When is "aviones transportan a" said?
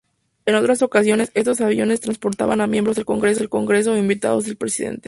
1.61-2.65